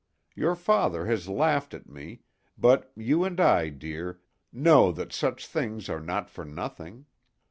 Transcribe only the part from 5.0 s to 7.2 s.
such things are not for nothing.